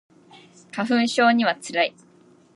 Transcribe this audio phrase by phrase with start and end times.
[0.71, 1.93] 花粉症には辛い